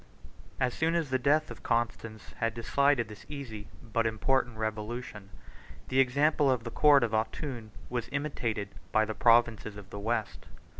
]As 0.59 0.73
soon 0.73 0.95
as 0.95 1.11
the 1.11 1.19
death 1.19 1.51
of 1.51 1.61
Constans 1.61 2.33
had 2.37 2.55
decided 2.55 3.07
this 3.07 3.23
easy 3.29 3.67
but 3.83 4.07
important 4.07 4.57
revolution, 4.57 5.29
the 5.89 5.99
example 5.99 6.49
of 6.49 6.63
the 6.63 6.71
court 6.71 7.03
of 7.03 7.11
Autun 7.13 7.69
was 7.87 8.09
imitated 8.11 8.69
by 8.91 9.05
the 9.05 9.13
provinces 9.13 9.77
of 9.77 9.91
the 9.91 9.99
West. 9.99 10.47